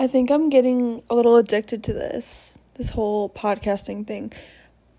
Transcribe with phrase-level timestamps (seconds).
[0.00, 4.32] I think I'm getting a little addicted to this, this whole podcasting thing.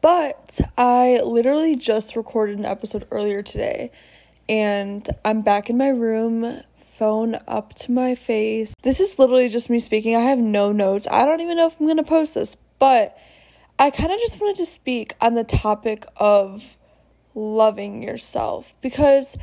[0.01, 3.91] But I literally just recorded an episode earlier today
[4.49, 8.75] and I'm back in my room, phone up to my face.
[8.81, 10.17] This is literally just me speaking.
[10.17, 11.07] I have no notes.
[11.09, 13.17] I don't even know if I'm going to post this, but
[13.77, 16.75] I kind of just wanted to speak on the topic of
[17.35, 19.37] loving yourself because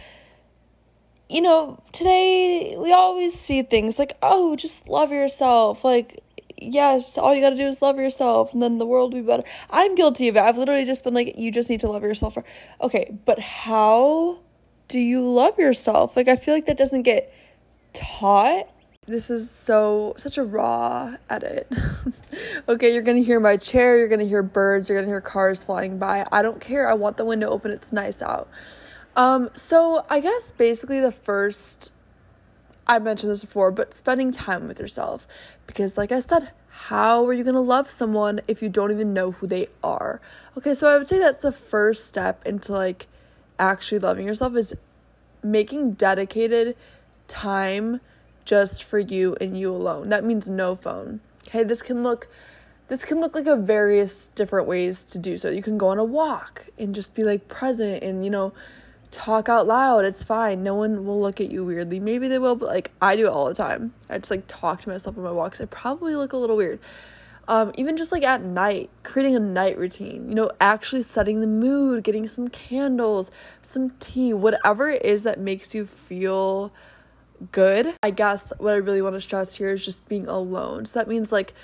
[1.29, 5.85] you know, today we always see things like, oh, just love yourself.
[5.85, 6.23] Like,
[6.57, 9.45] yes, all you gotta do is love yourself and then the world will be better.
[9.71, 10.41] I'm guilty of it.
[10.41, 12.35] I've literally just been like, you just need to love yourself.
[12.35, 12.45] For-.
[12.81, 14.41] Okay, but how
[14.89, 16.17] do you love yourself?
[16.17, 17.33] Like, I feel like that doesn't get
[17.93, 18.69] taught.
[19.09, 21.71] This is so, such a raw edit.
[22.69, 25.99] okay, you're gonna hear my chair, you're gonna hear birds, you're gonna hear cars flying
[25.99, 26.27] by.
[26.33, 26.89] I don't care.
[26.89, 28.49] I want the window open, it's nice out.
[29.17, 31.91] Um, so I guess basically the first
[32.87, 35.27] I mentioned this before, but spending time with yourself.
[35.67, 39.33] Because like I said, how are you gonna love someone if you don't even know
[39.33, 40.21] who they are?
[40.57, 43.09] Okay, so I would say that's the first step into like
[43.59, 44.75] actually loving yourself is
[45.43, 46.77] making dedicated
[47.27, 48.01] time
[48.45, 50.11] just for you and you alone.
[50.11, 51.21] That means no phone.
[51.49, 52.29] Okay, this can look
[52.89, 55.51] this can look like a various different ways to do so.
[55.51, 58.53] You can go on a walk and just be like present and you know
[59.17, 60.05] talk out loud.
[60.05, 60.63] It's fine.
[60.63, 61.99] No one will look at you weirdly.
[61.99, 63.95] Maybe they will, but like I do it all the time.
[64.11, 65.61] I just like talk to myself on my walks.
[65.61, 66.79] I probably look a little weird.
[67.49, 71.47] Um, even just like at night, creating a night routine, you know, actually setting the
[71.47, 73.31] mood, getting some candles,
[73.63, 76.73] some tea, whatever it is that makes you feel
[77.53, 77.95] good.
[78.03, 80.85] I guess what I really want to stress here is just being alone.
[80.85, 81.55] So that means like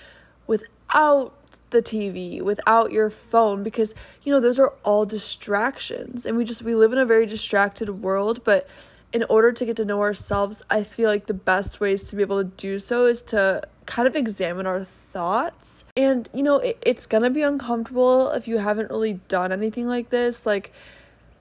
[0.46, 1.34] without
[1.72, 6.62] the TV, without your phone because you know those are all distractions and we just
[6.62, 8.68] we live in a very distracted world, but
[9.12, 12.22] in order to get to know ourselves, I feel like the best ways to be
[12.22, 15.84] able to do so is to kind of examine our thoughts.
[15.96, 19.86] And you know, it, it's going to be uncomfortable if you haven't really done anything
[19.86, 20.46] like this.
[20.46, 20.72] Like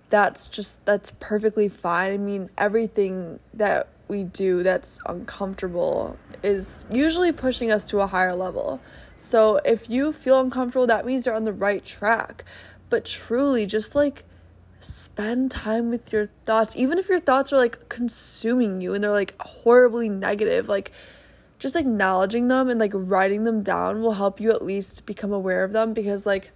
[0.09, 2.13] that's just that's perfectly fine.
[2.13, 8.35] I mean, everything that we do that's uncomfortable is usually pushing us to a higher
[8.35, 8.81] level.
[9.21, 12.43] So if you feel uncomfortable, that means you're on the right track.
[12.89, 14.23] But truly, just like
[14.79, 19.11] spend time with your thoughts, even if your thoughts are like consuming you and they're
[19.11, 20.91] like horribly negative, like
[21.59, 25.63] just acknowledging them and like writing them down will help you at least become aware
[25.63, 26.49] of them because like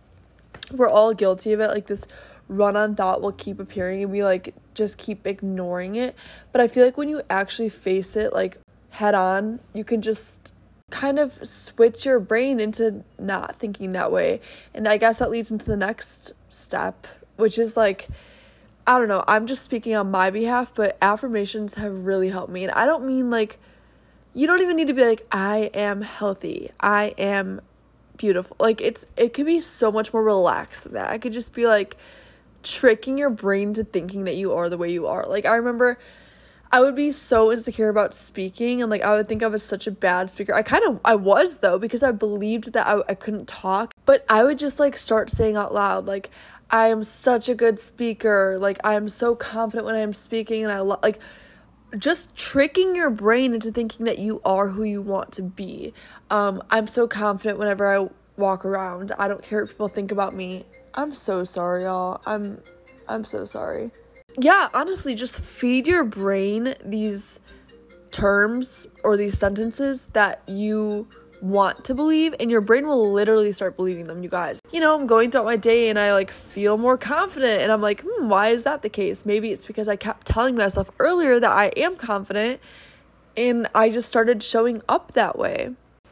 [0.71, 1.67] we're all guilty of it.
[1.67, 2.07] Like this
[2.49, 6.15] run on thought will keep appearing and we like just keep ignoring it.
[6.51, 8.57] But I feel like when you actually face it like
[8.89, 10.54] head on, you can just
[10.91, 14.39] kind of switch your brain into not thinking that way.
[14.73, 18.07] And I guess that leads into the next step, which is like,
[18.87, 22.63] I don't know, I'm just speaking on my behalf, but affirmations have really helped me.
[22.63, 23.59] And I don't mean like,
[24.33, 27.61] you don't even need to be like, I am healthy, I am
[28.17, 28.55] beautiful.
[28.59, 31.09] Like, it's, it could be so much more relaxed than that.
[31.09, 31.97] I could just be like,
[32.63, 35.25] tricking your brain to thinking that you are the way you are.
[35.25, 35.97] Like, I remember
[36.75, 39.87] I would be so insecure about speaking and like I would think I was such
[39.87, 40.53] a bad speaker.
[40.53, 44.25] I kind of I was though because I believed that I, I couldn't talk, but
[44.27, 46.31] I would just like start saying out loud like
[46.69, 48.57] I am such a good speaker.
[48.59, 51.19] Like I am so confident when I am speaking and I lo- like
[51.97, 55.93] just tricking your brain into thinking that you are who you want to be.
[56.29, 59.13] Um I'm so confident whenever I walk around.
[59.17, 60.65] I don't care what people think about me.
[60.93, 62.19] I'm so sorry, y'all.
[62.25, 62.61] I'm
[63.07, 63.91] I'm so sorry
[64.39, 67.39] yeah, honestly, just feed your brain these
[68.11, 71.07] terms or these sentences that you
[71.41, 74.61] want to believe and your brain will literally start believing them you guys.
[74.71, 77.81] You know i'm going throughout my day and i like feel more confident and i'm
[77.81, 79.25] like hmm, why is that the case?
[79.25, 82.61] Maybe it's because i kept telling myself earlier that i am confident
[83.35, 85.71] and i just started showing up that way.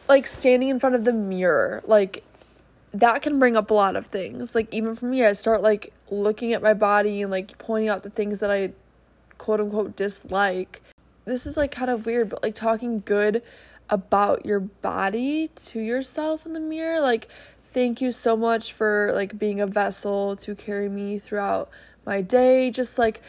[0.10, 2.24] Like standing in front of the mirror like
[2.94, 4.54] that can bring up a lot of things.
[4.54, 8.04] Like even for me, I start like looking at my body and like pointing out
[8.04, 8.74] the things that I
[9.38, 10.82] quote unquote dislike.
[11.26, 13.42] This is like kind of weird, but like talking good
[13.90, 17.28] about your body to yourself in the mirror, like
[17.72, 21.70] thank you so much for like being a vessel to carry me throughout
[22.06, 23.22] my day, just like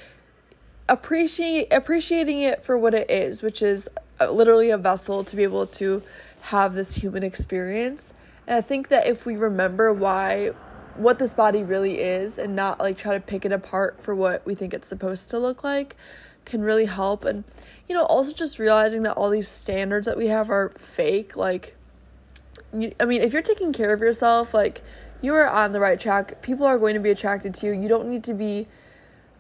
[0.89, 3.89] appreciate appreciating it for what it is, which is
[4.21, 6.03] uh, literally a vessel to be able to
[6.43, 8.13] have this human experience
[8.47, 10.53] and I think that if we remember why
[10.97, 14.45] what this body really is and not like try to pick it apart for what
[14.47, 15.97] we think it's supposed to look like
[16.45, 17.25] can really help.
[17.25, 17.45] And
[17.89, 21.75] you know also just realizing that all these standards that we have are fake like
[22.73, 24.83] you, I mean if you're taking care of yourself like
[25.25, 26.43] you are on the right track.
[26.43, 27.73] People are going to be attracted to you.
[27.73, 28.67] You don't need to be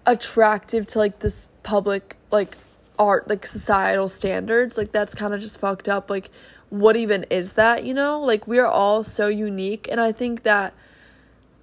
[0.06, 2.56] attractive to like this public like
[2.98, 6.30] art like societal standards like that's kind of just fucked up like
[6.70, 8.20] what even is that you know?
[8.20, 10.74] Like we are all so unique and i think that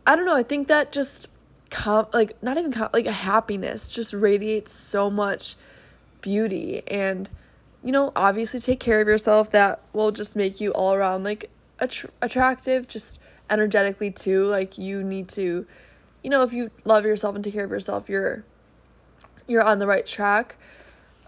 [0.06, 1.28] i don't know i think that just
[1.70, 5.56] com- like not even com- like a happiness just radiates so much
[6.22, 7.30] beauty and
[7.84, 11.50] you know obviously take care of yourself that will just make you all around like
[11.80, 13.20] att- attractive just
[13.50, 15.66] energetically too like you need to
[16.24, 18.44] you know if you love yourself and take care of yourself you're
[19.48, 20.58] you're on the right track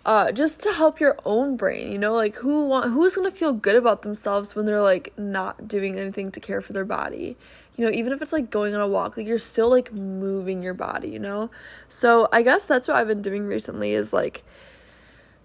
[0.06, 3.54] uh, just to help your own brain you know like who want who's gonna feel
[3.54, 7.38] good about themselves when they're like not doing anything to care for their body?
[7.76, 10.62] You know even if it's like going on a walk like you're still like moving
[10.62, 11.50] your body you know?
[11.88, 14.44] So i guess that's what i've been doing recently is like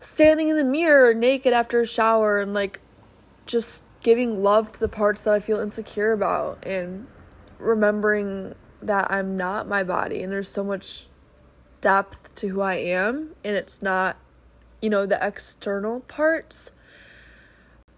[0.00, 2.80] standing in the mirror naked after a shower and like
[3.46, 7.06] just giving love to the parts that i feel insecure about and
[7.58, 11.06] remembering that i'm not my body and there's so much
[11.80, 14.16] depth to who i am and it's not
[14.80, 16.70] you know, the external parts.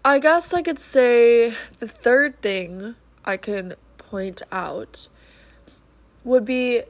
[0.03, 5.07] I guess I could say the third thing I can point out
[6.23, 6.83] would be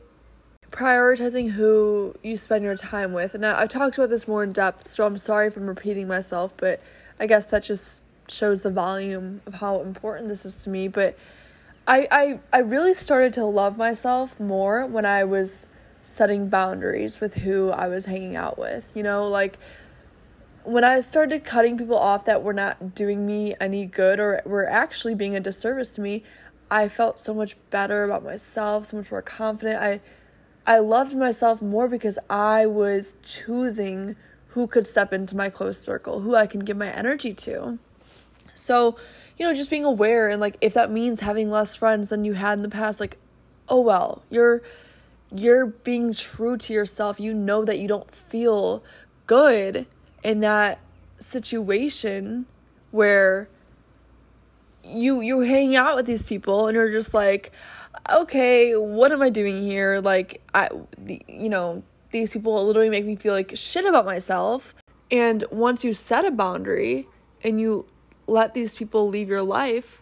[0.72, 3.36] prioritizing who you spend your time with.
[3.36, 6.54] And I've talked about this more in depth, so I'm sorry if I'm repeating myself,
[6.56, 6.82] but
[7.20, 10.88] I guess that just shows the volume of how important this is to me.
[10.88, 11.18] But
[11.88, 15.68] I, I, I really started to love myself more when I was
[16.04, 18.92] setting boundaries with who I was hanging out with.
[18.96, 19.58] You know, like
[20.64, 24.68] when I started cutting people off that were not doing me any good or were
[24.70, 26.24] actually being a disservice to me,
[26.70, 29.82] I felt so much better about myself, so much more confident.
[29.82, 30.02] I
[30.66, 34.16] I loved myself more because I was choosing
[34.50, 37.80] who could step into my close circle, who I can give my energy to.
[38.54, 38.96] So,
[39.38, 42.34] you know, just being aware and like if that means having less friends than you
[42.34, 43.18] had in the past, like,
[43.68, 44.62] oh well, you're
[45.34, 47.20] you're being true to yourself.
[47.20, 48.84] You know that you don't feel
[49.26, 49.88] good
[50.24, 50.80] in that
[51.20, 52.46] situation
[52.92, 53.48] where
[54.84, 57.52] you you hang out with these people and you're just like
[58.12, 60.00] okay what am i doing here?
[60.00, 60.70] Like i
[61.28, 64.76] you know these people literally make me feel like shit about myself.
[65.10, 67.08] And once you set a boundary
[67.44, 67.86] and you
[68.28, 70.02] let these people leave your life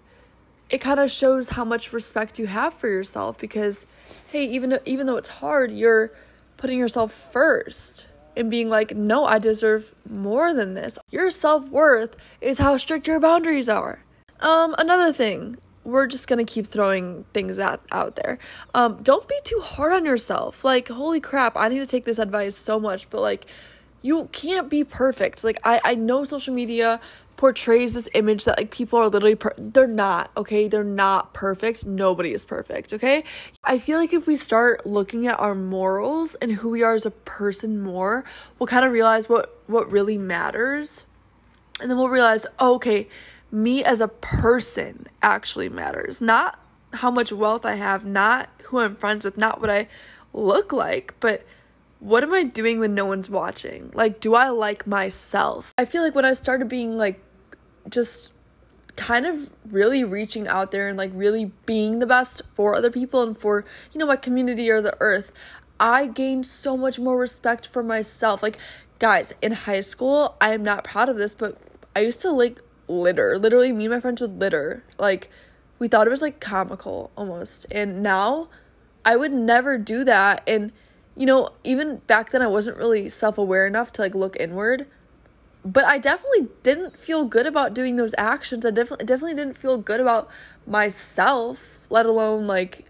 [0.69, 3.87] it kind of shows how much respect you have for yourself because
[4.31, 6.11] hey even even though it's hard you're
[6.57, 10.97] putting yourself first and being like, no, I deserve more than this.
[11.09, 14.03] Your self worth is how strict your boundaries are.
[14.39, 18.39] Um, another thing, we're just gonna keep throwing things out, out there.
[18.73, 20.63] Um, don't be too hard on yourself.
[20.63, 23.45] Like, holy crap, I need to take this advice so much, but like,
[24.01, 25.43] you can't be perfect.
[25.43, 27.01] Like, I, I know social media
[27.39, 30.67] portrays this image that like people are literally per- they're not okay?
[30.67, 31.85] They're not perfect.
[31.85, 33.23] Nobody is perfect okay?
[33.63, 37.05] I feel like if we start looking at our morals and who we are as
[37.05, 38.25] a person more
[38.59, 41.05] we'll kind of realize what what really matters.
[41.79, 43.07] And then we'll realize oh, okay
[43.53, 46.19] me as a person actually matters.
[46.19, 46.59] Not
[46.91, 49.87] how much wealth i have not who i'm friends with not what i
[50.33, 51.45] look like but
[51.99, 53.91] what am I doing when no one's watching?
[53.93, 55.73] Like, do I like myself?
[55.77, 57.21] I feel like when I started being like
[57.89, 58.33] just
[58.95, 63.23] kind of really reaching out there and like really being the best for other people
[63.23, 63.63] and for
[63.93, 65.31] you know my community or the earth.
[65.79, 68.43] I gained so much more respect for myself.
[68.43, 68.57] Like
[68.99, 71.57] guys in high school i am not proud of this but
[71.95, 72.59] i used to like
[72.89, 73.37] litter.
[73.37, 74.83] Literally me and my friends would litter.
[74.97, 75.29] Like
[75.77, 77.65] we thought it was like comical almost.
[77.71, 78.49] And now
[79.05, 80.43] i would never do that.
[80.45, 80.73] And
[81.15, 84.87] you know even back then i wasn't really self-aware enough to like look inward
[85.65, 88.65] but I definitely didn't feel good about doing those actions.
[88.65, 90.29] I definitely definitely didn't feel good about
[90.65, 92.85] myself, let alone like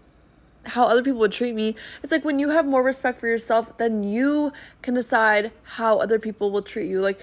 [0.66, 1.74] how other people would treat me.
[2.02, 6.18] It's like when you have more respect for yourself, then you can decide how other
[6.18, 7.20] people will treat you, like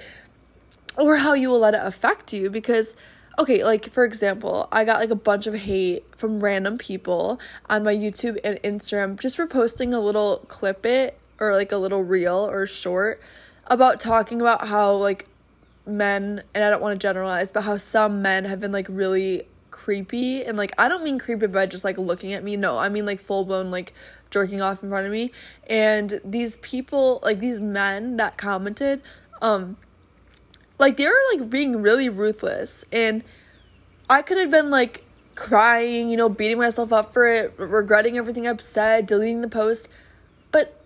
[0.98, 2.96] or how you will let it affect you because
[3.40, 7.40] okay, like for example, I got like a bunch of hate from random people
[7.70, 11.78] on my YouTube and Instagram just for posting a little clip it or like a
[11.78, 13.22] little reel or short
[13.68, 15.28] about talking about how like
[15.88, 19.48] men, and I don't want to generalize, but how some men have been like really
[19.78, 22.58] creepy and like I don't mean creepy by just like looking at me.
[22.58, 23.94] No, I mean like full blown like
[24.30, 25.32] jerking off in front of me.
[25.70, 29.02] And these people, like these men that commented,
[29.42, 29.78] um
[30.80, 33.24] like they were like being really ruthless and
[34.10, 35.04] I could have been like
[35.36, 39.88] crying, you know, beating myself up for it, regretting everything I've said, deleting the post.
[40.52, 40.82] But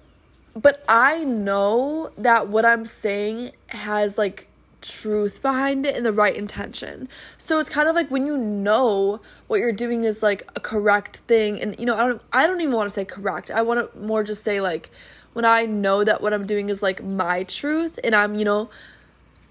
[0.54, 4.48] but I know that what I'm saying has like
[4.82, 7.08] truth behind it and the right intention.
[7.38, 11.18] So it's kind of like when you know what you're doing is like a correct
[11.28, 13.52] thing and you know I don't I don't even want to say correct.
[13.52, 14.90] I want to more just say like
[15.34, 18.70] when I know that what I'm doing is like my truth and I'm, you know,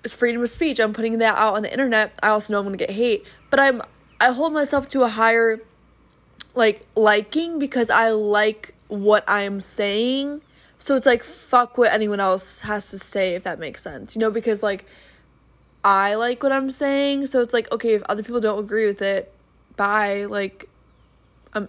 [0.05, 0.79] it's freedom of speech.
[0.79, 2.19] I'm putting that out on the internet.
[2.23, 3.83] I also know I'm going to get hate, but I'm
[4.21, 5.61] I hold myself to a higher
[6.55, 10.43] like liking because I like what I'm saying.
[10.79, 14.15] So it's like fuck what anyone else has to say if that makes sense.
[14.15, 14.85] You know because like
[15.85, 17.27] I like what I'm saying.
[17.27, 19.33] So it's like okay if other people don't agree with it,
[19.77, 20.25] bye.
[20.25, 20.69] Like
[21.55, 21.69] I'm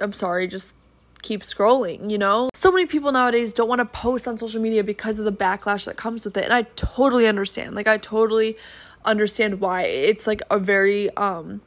[0.00, 0.74] I'm sorry, just
[1.22, 2.50] keep scrolling, you know?
[2.54, 5.84] So many people nowadays don't want to post on social media because of the backlash
[5.86, 6.44] that comes with it.
[6.44, 7.74] And I totally understand.
[7.74, 8.56] Like I totally
[9.04, 9.82] understand why.
[9.82, 11.60] It's like a very um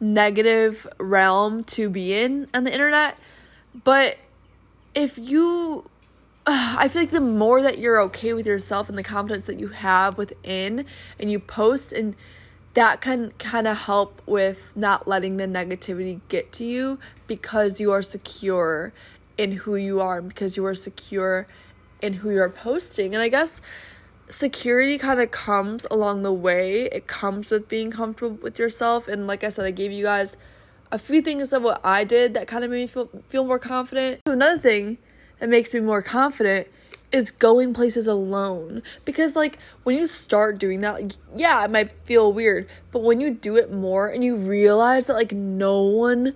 [0.00, 3.16] negative realm to be in on the internet.
[3.84, 4.18] But
[4.94, 5.88] if you
[6.52, 9.68] I feel like the more that you're okay with yourself and the confidence that you
[9.68, 10.84] have within
[11.20, 12.16] and you post and
[12.74, 17.92] that can kind of help with not letting the negativity get to you because you
[17.92, 18.92] are secure
[19.38, 21.46] in who you are and because you are secure
[22.02, 23.14] in who you're posting.
[23.14, 23.62] And I guess
[24.28, 26.86] security kind of comes along the way.
[26.86, 29.06] It comes with being comfortable with yourself.
[29.06, 30.36] And like I said, I gave you guys
[30.90, 33.60] a few things of what I did that kind of made me feel feel more
[33.60, 34.20] confident.
[34.26, 34.98] So Another thing
[35.40, 36.68] that makes me more confident
[37.12, 38.82] is going places alone.
[39.04, 43.20] Because like when you start doing that like yeah it might feel weird but when
[43.20, 46.34] you do it more and you realize that like no one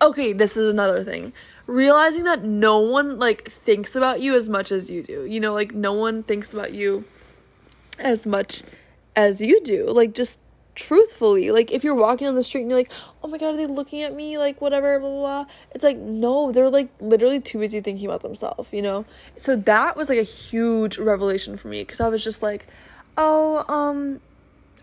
[0.00, 1.32] okay this is another thing.
[1.66, 5.24] Realizing that no one like thinks about you as much as you do.
[5.24, 7.04] You know like no one thinks about you
[7.98, 8.62] as much
[9.16, 9.86] as you do.
[9.86, 10.38] Like just
[10.74, 12.90] truthfully like if you're walking on the street and you're like
[13.22, 14.38] oh my god are they looking at me?
[14.38, 15.52] Like whatever blah blah, blah.
[15.72, 19.04] it's like no they're like literally too busy thinking about themselves you know?
[19.38, 22.66] So that was like a huge revelation for me because i was just like
[23.16, 24.20] oh um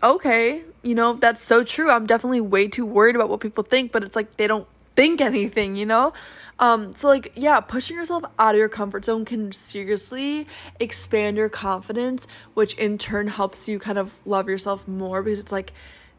[0.02, 1.90] okay you know that's so true.
[1.90, 5.20] I'm definitely way too worried about what people think but it's like they don't think
[5.20, 6.12] anything you know
[6.60, 10.46] um, so like yeah, pushing yourself out of your comfort zone can seriously
[10.78, 15.52] expand your confidence, which in turn helps you kind of love yourself more because it's
[15.52, 15.72] like,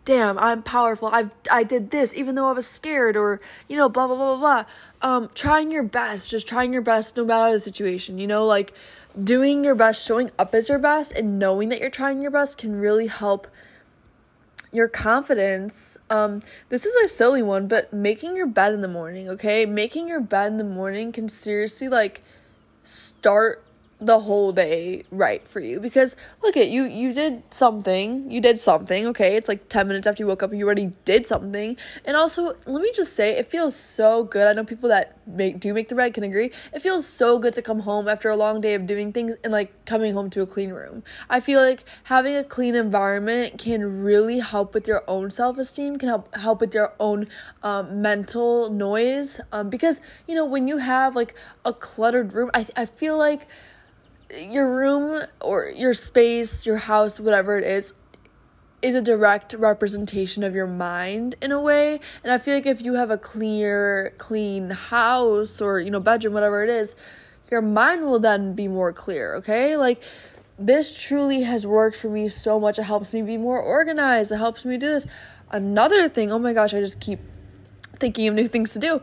[0.03, 1.09] damn, I'm powerful.
[1.09, 4.35] I I did this even though I was scared or you know blah blah blah
[4.37, 5.15] blah blah.
[5.15, 8.17] Um, trying your best, just trying your best no matter the situation.
[8.17, 8.73] You know, like
[9.23, 12.57] doing your best, showing up as your best, and knowing that you're trying your best
[12.57, 13.47] can really help
[14.71, 15.97] your confidence.
[16.09, 19.65] Um, this is a silly one, but making your bed in the morning, okay?
[19.65, 22.21] Making your bed in the morning can seriously like
[22.83, 23.63] start
[24.01, 25.79] the whole day right for you.
[25.79, 28.29] Because look at you you did something.
[28.31, 29.35] You did something okay?
[29.35, 31.77] It's like 10 minutes after you woke up you already did something.
[32.03, 34.47] And also let me just say it feels so good.
[34.47, 36.51] I know people that make do make the bed can agree.
[36.73, 39.53] It feels so good to come home after a long day of doing things and
[39.53, 41.03] like coming home to a clean room.
[41.29, 46.09] I feel like having a clean environment can really help with your own self-esteem can
[46.09, 47.27] help help with your own
[47.61, 49.39] um, mental noise.
[49.51, 53.47] Um, because you know when you have like a cluttered room i, I feel like
[54.39, 57.93] your room or your space, your house, whatever it is,
[58.81, 61.99] is a direct representation of your mind in a way.
[62.23, 66.33] And I feel like if you have a clear, clean house or, you know, bedroom,
[66.33, 66.95] whatever it is,
[67.51, 69.77] your mind will then be more clear, okay?
[69.77, 70.01] Like,
[70.57, 72.79] this truly has worked for me so much.
[72.79, 74.31] It helps me be more organized.
[74.31, 75.05] It helps me do this.
[75.51, 77.19] Another thing, oh my gosh, I just keep
[77.99, 79.01] thinking of new things to do.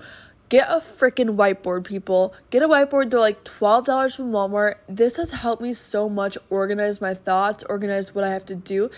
[0.49, 2.35] Get a freaking whiteboard, people.
[2.49, 3.11] Get a whiteboard.
[3.11, 4.77] They're like $12 from Walmart.
[4.89, 8.91] This has helped me so much organize my thoughts, organize what I have to do.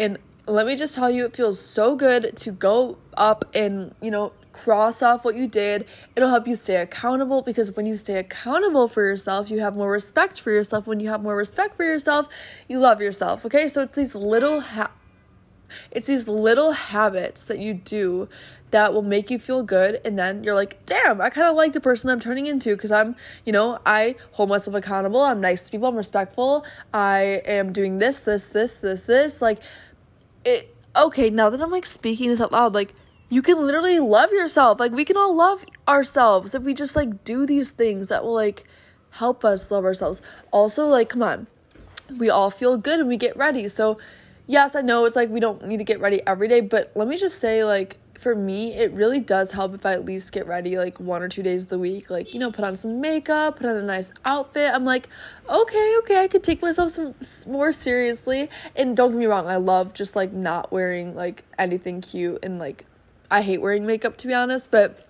[0.00, 4.10] And let me just tell you, it feels so good to go up and, you
[4.10, 5.86] know, cross off what you did.
[6.16, 9.90] It'll help you stay accountable because when you stay accountable for yourself, you have more
[9.90, 10.88] respect for yourself.
[10.88, 12.28] When you have more respect for yourself,
[12.68, 13.44] you love yourself.
[13.44, 13.68] Okay?
[13.68, 14.90] So it's these little ha-
[15.90, 18.28] it's these little habits that you do
[18.70, 21.72] that will make you feel good and then you're like damn i kind of like
[21.72, 25.66] the person i'm turning into because i'm you know i hold myself accountable i'm nice
[25.66, 29.58] to people i'm respectful i am doing this this this this this like
[30.44, 32.94] it okay now that i'm like speaking this out loud like
[33.28, 37.24] you can literally love yourself like we can all love ourselves if we just like
[37.24, 38.64] do these things that will like
[39.10, 40.20] help us love ourselves.
[40.52, 41.46] Also like come on
[42.18, 43.98] we all feel good and we get ready so
[44.46, 47.08] yes i know it's like we don't need to get ready every day but let
[47.08, 50.46] me just say like for me, it really does help if I at least get
[50.46, 52.10] ready like one or two days of the week.
[52.10, 54.70] Like, you know, put on some makeup, put on a nice outfit.
[54.72, 55.08] I'm like,
[55.48, 57.14] okay, okay, I could take myself some
[57.46, 58.48] more seriously.
[58.74, 62.58] And don't get me wrong, I love just like not wearing like anything cute and
[62.58, 62.84] like
[63.30, 65.06] I hate wearing makeup to be honest, but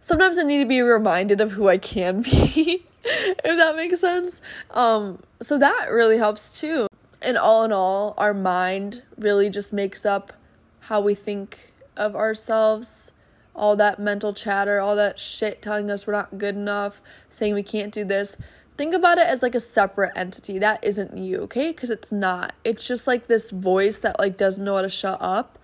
[0.00, 4.40] sometimes I need to be reminded of who I can be, if that makes sense.
[4.70, 6.86] Um, so that really helps too.
[7.24, 10.32] And all in all, our mind really just makes up
[10.80, 13.12] how we think of ourselves.
[13.54, 17.62] all that mental chatter, all that shit telling us we're not good enough, saying we
[17.62, 18.36] can't do this.
[18.76, 20.58] Think about it as like a separate entity.
[20.58, 21.70] That isn't you, okay?
[21.70, 22.54] Because it's not.
[22.64, 25.58] It's just like this voice that like doesn't know how to shut up.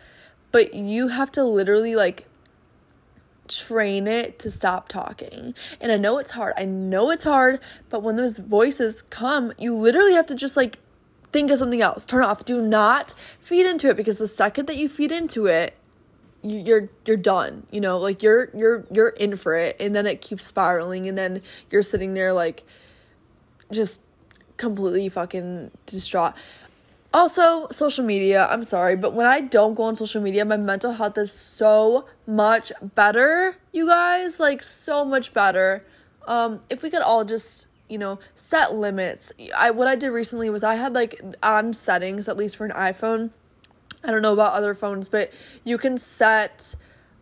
[0.53, 2.27] But you have to literally like
[3.49, 5.55] train it to stop talking.
[5.81, 6.55] And I know it's hard.
[6.57, 10.79] I know it's hard, but when those voices come, you literally have to just like
[11.33, 12.05] think of something else.
[12.05, 12.45] Turn off.
[12.45, 15.77] Do not feed into it because the second that you feed into it,
[16.43, 17.99] you're you're done you know?
[17.99, 19.77] Like you're you're you're in for it.
[19.81, 21.07] And then it keeps spiraling.
[21.07, 22.65] And then you're sitting there like
[23.71, 24.01] just
[24.57, 26.35] completely fucking distraught.
[27.13, 28.47] Also social media.
[28.51, 32.07] I'm sorry but when i don't go on social media my mental health is so
[32.27, 34.41] much better you guys.
[34.41, 35.85] Like so much better.
[36.27, 40.49] Um if we could all just you know set limits i what i did recently
[40.49, 43.31] was i had like on settings at least for an iphone
[44.03, 45.33] I don't know about other phones, but
[45.65, 46.75] you can set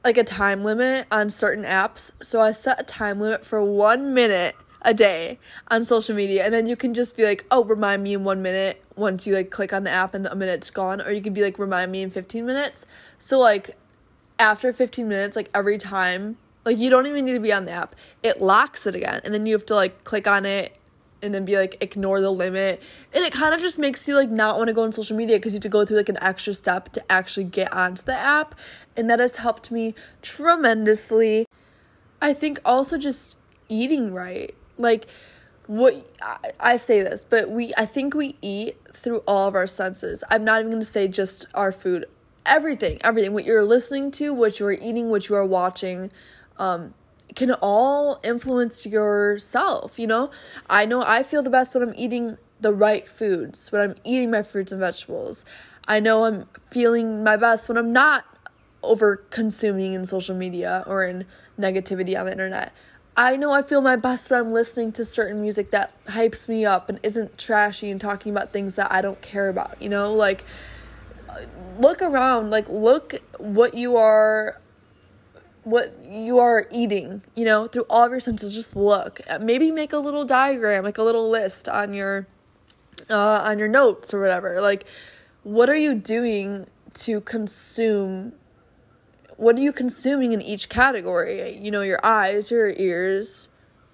[0.04, 2.12] like a time limit on certain apps.
[2.22, 6.54] So I set a time limit for one minute a day on social media, and
[6.54, 9.50] then you can just be like, oh, remind me in one minute once you like
[9.50, 12.02] click on the app and the minute's gone, or you could be like, remind me
[12.02, 12.86] in 15 minutes.
[13.18, 13.76] So, like,
[14.38, 17.72] after 15 minutes, like every time, like you don't even need to be on the
[17.72, 20.76] app, it locks it again, and then you have to like click on it
[21.22, 22.82] and then be like ignore the limit.
[23.14, 25.36] And it kind of just makes you like not want to go on social media
[25.36, 28.14] because you have to go through like an extra step to actually get onto the
[28.14, 28.54] app
[28.96, 31.46] and that has helped me tremendously.
[32.20, 33.38] I think also just
[33.70, 34.54] eating right.
[34.76, 35.06] Like
[35.66, 39.66] what I, I say this but we i think we eat through all of our
[39.66, 40.22] senses.
[40.30, 42.04] I'm not even going to say just our food.
[42.46, 43.32] Everything everything.
[43.32, 46.10] What you're listening to what you are eating what you are watching
[46.58, 46.94] um
[47.34, 50.30] can all influence yourself, you know?
[50.68, 54.30] I know I feel the best when I'm eating the right foods, when I'm eating
[54.30, 55.44] my fruits and vegetables.
[55.86, 58.24] I know I'm feeling my best when I'm not
[58.82, 61.26] over consuming in social media or in
[61.58, 62.72] negativity on the internet.
[63.16, 66.64] I know I feel my best when I'm listening to certain music that hypes me
[66.64, 70.12] up and isn't trashy and talking about things that I don't care about, you know?
[70.12, 70.44] Like,
[71.80, 74.60] look around, like, look what you are
[75.68, 78.54] what you are eating, you know, through all of your senses.
[78.54, 79.20] Just look.
[79.40, 82.26] Maybe make a little diagram, like a little list on your
[83.10, 84.60] uh, on your notes or whatever.
[84.60, 84.86] Like,
[85.42, 88.32] what are you doing to consume?
[89.36, 91.56] What are you consuming in each category?
[91.58, 93.48] You know, your eyes, your ears,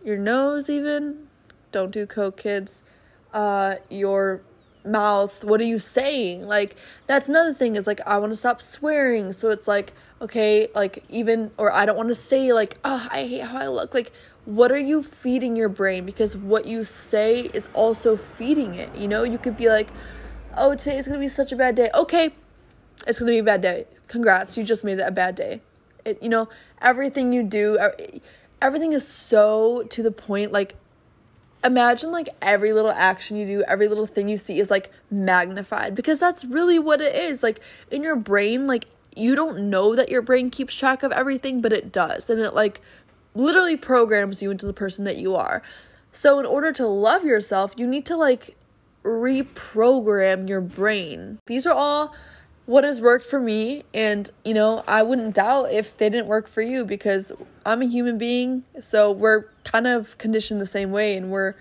[0.04, 1.26] your nose, even.
[1.72, 2.84] Don't do coke, kids.
[3.32, 4.42] Uh, your
[4.84, 6.42] mouth what are you saying?
[6.42, 9.32] Like that's another thing is like i want to stop swearing.
[9.32, 13.26] So it's like okay like even or i don't want to say like oh i
[13.26, 13.94] hate how i look.
[13.94, 14.12] Like
[14.44, 16.04] what are you feeding your brain?
[16.04, 19.22] Because what you say is also feeding it you know?
[19.24, 19.90] You could be like
[20.56, 21.90] oh today's gonna be such a bad day.
[21.94, 22.30] Okay
[23.06, 23.86] it's gonna be a bad day.
[24.08, 25.62] Congrats you just made it a bad day.
[26.04, 26.48] It you know
[26.80, 27.78] everything you do
[28.60, 30.74] everything is so to the point like
[31.64, 35.94] imagine like every little action you do, every little thing you see is like magnified
[35.94, 37.42] because that's really what it is.
[37.42, 38.84] Like in your brain, like
[39.16, 42.28] you don't know that your brain keeps track of everything, but it does.
[42.28, 42.80] And it like
[43.34, 45.62] literally programs you into the person that you are.
[46.12, 48.56] So in order to love yourself, you need to like
[49.02, 51.38] reprogram your brain.
[51.46, 52.14] These are all
[52.66, 56.48] what has worked for me and you know i wouldn't doubt if they didn't work
[56.48, 57.32] for you because
[57.66, 61.54] i'm a human being so we're kind of conditioned the same way and we're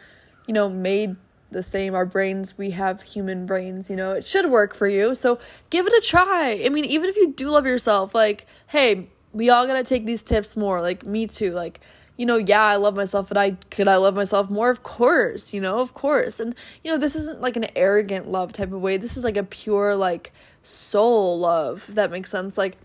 [0.47, 1.15] you know made
[1.53, 1.95] the same.
[1.95, 5.39] Our brains we have human brains you know it should work for you so
[5.69, 6.61] give it a try.
[6.65, 10.23] I mean even if you do love yourself like hey we all gotta take these
[10.23, 11.79] tips more like me too like
[12.17, 14.69] you know, yeah, I love myself, but I could I love myself more?
[14.69, 16.39] Of course, you know, of course.
[16.39, 18.97] And you know, this isn't like an arrogant love type of way.
[18.97, 22.57] This is like a pure like soul love, that makes sense.
[22.57, 22.77] Like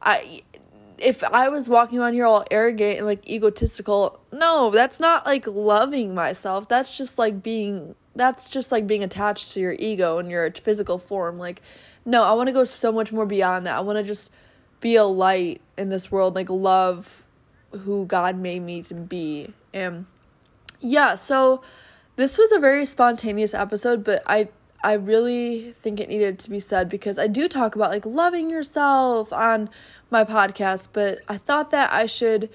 [0.00, 0.42] I
[0.98, 5.46] if I was walking around here all arrogant and like egotistical, no, that's not like
[5.46, 6.68] loving myself.
[6.68, 10.98] That's just like being that's just like being attached to your ego and your physical
[10.98, 11.38] form.
[11.38, 11.60] Like
[12.04, 13.76] no, I want to go so much more beyond that.
[13.76, 14.32] I want to just
[14.80, 17.21] be a light in this world, like love
[17.72, 19.52] who God made me to be.
[19.72, 20.06] And
[20.80, 21.62] yeah, so
[22.16, 24.48] this was a very spontaneous episode, but I
[24.84, 28.50] I really think it needed to be said because I do talk about like loving
[28.50, 29.70] yourself on
[30.10, 32.50] my podcast, but I thought that I should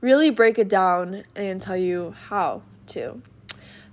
[0.00, 3.20] really break it down and tell you how to.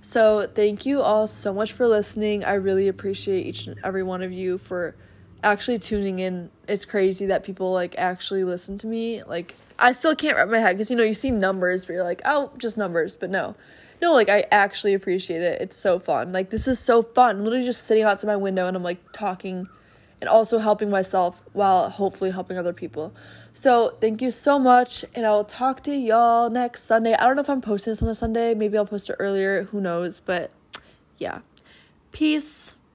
[0.02, 2.44] So, thank you all so much for listening.
[2.44, 4.94] I really appreciate each and every one of you for
[5.42, 6.50] actually tuning in.
[6.68, 9.22] It's crazy that people like actually listen to me.
[9.24, 12.04] Like I still can't wrap my head because you know you see numbers, but you're
[12.04, 13.16] like, oh, just numbers.
[13.16, 13.56] But no,
[14.00, 15.60] no, like I actually appreciate it.
[15.60, 16.32] It's so fun.
[16.32, 17.38] Like this is so fun.
[17.38, 19.68] I'm literally just sitting outside my window and I'm like talking,
[20.20, 23.14] and also helping myself while hopefully helping other people.
[23.54, 27.14] So thank you so much, and I will talk to y'all next Sunday.
[27.14, 28.54] I don't know if I'm posting this on a Sunday.
[28.54, 29.64] Maybe I'll post it earlier.
[29.64, 30.20] Who knows?
[30.20, 30.50] But
[31.18, 31.40] yeah,
[32.12, 32.72] peace.